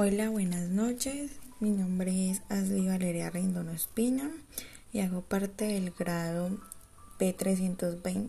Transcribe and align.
Hola, 0.00 0.30
buenas 0.30 0.68
noches. 0.68 1.32
Mi 1.58 1.70
nombre 1.70 2.30
es 2.30 2.42
Asli 2.48 2.86
Valeria 2.86 3.30
Rendón 3.30 3.68
Espina 3.70 4.30
y 4.92 5.00
hago 5.00 5.22
parte 5.22 5.64
del 5.64 5.90
grado 5.90 6.56
P320. 7.18 8.28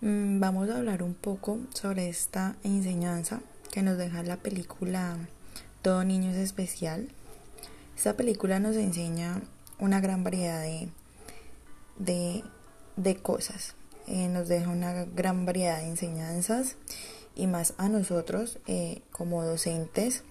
Mm, 0.00 0.38
vamos 0.38 0.70
a 0.70 0.76
hablar 0.76 1.02
un 1.02 1.14
poco 1.14 1.58
sobre 1.74 2.08
esta 2.08 2.54
enseñanza 2.62 3.40
que 3.72 3.82
nos 3.82 3.98
deja 3.98 4.22
la 4.22 4.36
película 4.36 5.16
Todo 5.82 6.04
Niño 6.04 6.30
es 6.30 6.36
Especial. 6.36 7.08
Esta 7.96 8.16
película 8.16 8.60
nos 8.60 8.76
enseña 8.76 9.42
una 9.80 9.98
gran 9.98 10.22
variedad 10.22 10.62
de, 11.98 12.44
de, 12.94 13.16
cosas. 13.16 13.74
Eh, 14.06 14.28
nos 14.28 14.46
deja 14.46 14.68
una 14.68 15.04
gran 15.04 15.44
variedad 15.46 15.78
de 15.78 15.88
enseñanzas 15.88 16.76
y 17.40 17.46
más 17.46 17.72
a 17.78 17.88
nosotros 17.88 18.58
eh, 18.66 19.00
como 19.12 19.42
docentes. 19.42 20.24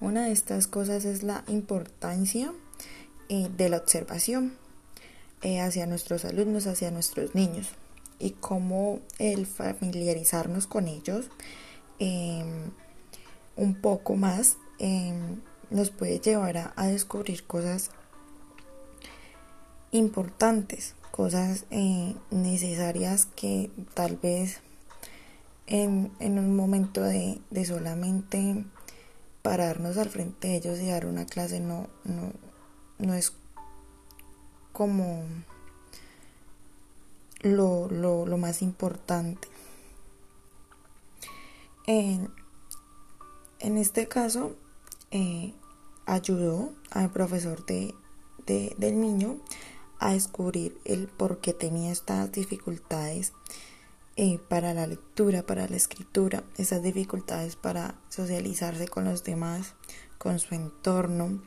Una 0.00 0.26
de 0.26 0.32
estas 0.32 0.66
cosas 0.66 1.04
es 1.04 1.22
la 1.22 1.44
importancia 1.46 2.52
eh, 3.28 3.48
de 3.56 3.68
la 3.68 3.76
observación 3.76 4.54
eh, 5.42 5.60
hacia 5.60 5.86
nuestros 5.86 6.24
alumnos, 6.24 6.66
hacia 6.66 6.90
nuestros 6.90 7.36
niños 7.36 7.68
y 8.18 8.30
cómo 8.30 8.98
el 9.20 9.46
familiarizarnos 9.46 10.66
con 10.66 10.88
ellos 10.88 11.26
em, 12.00 12.72
un 13.54 13.74
poco 13.76 14.16
más 14.16 14.56
em, 14.80 15.40
nos 15.70 15.90
puede 15.90 16.18
llevar 16.18 16.72
a, 16.74 16.86
descubrir 16.88 17.44
cosas 17.44 17.90
importantes, 19.92 20.94
cosas 21.12 21.66
necesarias 22.30 23.26
que 23.26 23.70
tal 23.94 24.16
vez 24.16 24.60
en, 25.66 26.12
un 26.20 26.56
momento 26.56 27.02
de, 27.02 27.40
solamente 27.64 28.64
pararnos 29.42 29.96
al 29.96 30.08
frente 30.08 30.48
de 30.48 30.56
ellos 30.56 30.78
y 30.78 30.88
dar 30.88 31.06
una 31.06 31.26
clase 31.26 31.60
no, 31.60 31.88
no, 32.98 33.14
es 33.14 33.32
como 34.72 35.24
lo, 37.42 38.36
más 38.38 38.62
importante. 38.62 39.48
En, 41.86 42.28
este 43.60 44.08
caso, 44.08 44.56
eh, 45.10 45.54
ayudó 46.06 46.72
al 46.90 47.10
profesor 47.10 47.64
de, 47.66 47.94
del 48.46 49.00
niño 49.00 49.38
a 49.98 50.12
descubrir 50.12 50.78
el 50.84 51.08
por 51.08 51.40
qué 51.40 51.52
tenía 51.52 51.90
estas 51.90 52.30
dificultades 52.32 53.32
eh, 54.18 54.38
para 54.48 54.72
la 54.72 54.86
lectura, 54.86 55.42
para 55.42 55.68
la 55.68 55.76
escritura, 55.76 56.42
esas 56.56 56.82
dificultades 56.82 57.54
para 57.54 58.00
socializarse 58.08 58.88
con 58.88 59.04
los 59.04 59.24
demás, 59.24 59.74
con 60.16 60.38
su 60.38 60.54
entorno, 60.54 61.42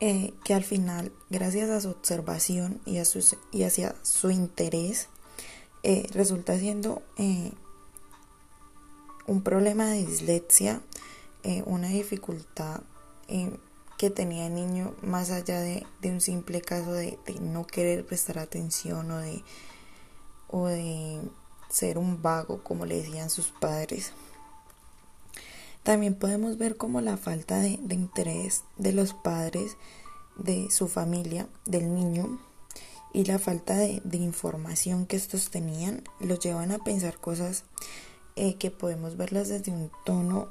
eh, 0.00 0.32
que 0.42 0.54
al 0.54 0.64
final, 0.64 1.12
gracias 1.28 1.68
a 1.68 1.82
su 1.82 1.90
observación 1.90 2.80
y, 2.86 2.96
a 2.96 3.02
y 3.50 3.64
hacia 3.64 3.94
su 4.00 4.30
interés, 4.30 5.10
eh, 5.82 6.06
resulta 6.14 6.58
siendo 6.58 7.02
un 9.26 9.42
problema 9.42 9.90
de 9.90 10.06
dislexia, 10.06 10.80
una 11.66 11.88
dificultad 11.88 12.80
que 13.98 14.08
tenía 14.08 14.46
el 14.46 14.54
niño 14.54 14.94
más 15.02 15.30
allá 15.30 15.60
de, 15.60 15.84
un 16.04 16.22
simple 16.22 16.62
caso 16.62 16.94
de 16.94 17.18
no 17.42 17.66
querer 17.66 18.06
prestar 18.06 18.38
atención 18.38 19.10
o 19.10 19.18
de 19.18 19.44
o 20.52 20.66
de 20.66 21.20
ser 21.68 21.98
un 21.98 22.22
vago, 22.22 22.62
como 22.62 22.86
le 22.86 22.98
decían 22.98 23.30
sus 23.30 23.48
padres. 23.48 24.12
También 25.82 26.14
podemos 26.14 26.58
ver 26.58 26.76
como 26.76 27.00
la 27.00 27.16
falta 27.16 27.58
de, 27.58 27.80
interés 27.90 28.62
de 28.76 28.92
los 28.92 29.14
padres, 29.14 29.76
de 30.36 30.70
su 30.70 30.86
familia, 30.86 31.48
del 31.66 31.92
niño, 31.92 32.38
y 33.12 33.24
la 33.24 33.38
falta 33.38 33.74
de, 33.74 34.00
información 34.12 35.06
que 35.06 35.16
estos 35.16 35.50
tenían, 35.50 36.04
los 36.20 36.38
llevan 36.38 36.70
a 36.70 36.78
pensar 36.78 37.18
cosas 37.18 37.64
eh, 38.36 38.54
que 38.54 38.70
podemos 38.70 39.16
verlas 39.16 39.48
desde 39.48 39.72
un 39.72 39.90
tono 40.04 40.48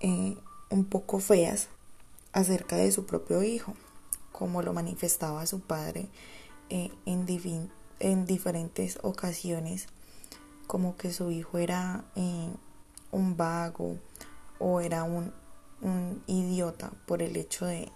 eh, 0.00 0.36
un 0.68 0.84
poco 0.84 1.20
feas 1.20 1.68
acerca 2.32 2.76
de 2.76 2.90
su 2.92 3.06
propio 3.06 3.42
hijo, 3.42 3.74
como 4.32 4.62
lo 4.62 4.72
manifestaba 4.72 5.46
su 5.46 5.60
padre 5.60 6.08
eh, 6.68 6.90
en, 7.06 7.24
en 8.00 8.26
diferentes 8.26 8.98
ocasiones 9.02 9.88
como 10.66 10.96
que 10.96 11.12
su 11.12 11.30
hijo 11.30 11.58
era 11.58 12.04
eh, 12.16 12.50
un 13.12 13.36
vago 13.36 13.96
o 14.58 14.80
era 14.80 15.04
un, 15.04 15.32
idiota 16.26 16.90
por 17.06 17.22
el 17.22 17.36
hecho 17.36 17.66
de, 17.66 17.90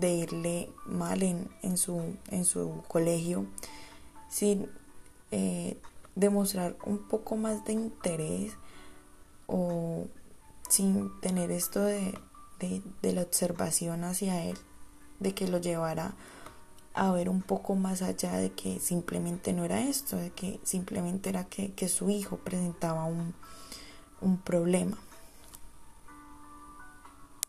irle 0.00 0.70
mal 0.86 1.22
en, 1.22 1.76
su, 1.76 2.16
en 2.30 2.44
su 2.44 2.82
colegio 2.88 3.46
sin 4.28 4.68
eh, 5.30 5.76
demostrar 6.16 6.76
un 6.84 6.98
poco 7.06 7.36
más 7.36 7.64
de 7.64 7.74
interés 7.74 8.54
o 9.46 10.06
sin 10.68 11.10
tener 11.20 11.50
esto 11.50 11.84
de, 11.84 12.18
de 13.02 13.12
la 13.12 13.22
observación 13.22 14.04
hacia 14.04 14.44
él, 14.44 14.56
de 15.18 15.34
que 15.34 15.46
lo 15.46 15.58
llevara 15.58 16.14
a 16.94 17.12
ver 17.12 17.28
un 17.28 17.42
poco 17.42 17.74
más 17.74 18.02
allá 18.02 18.32
de 18.32 18.50
que 18.50 18.80
simplemente 18.80 19.52
no 19.52 19.64
era 19.64 19.80
esto, 19.80 20.16
de 20.16 20.30
que 20.30 20.60
simplemente 20.64 21.28
era 21.28 21.44
que, 21.44 21.88
su 21.88 22.10
hijo 22.10 22.38
presentaba 22.38 23.04
un, 23.04 23.34
un 24.20 24.38
problema. 24.38 24.98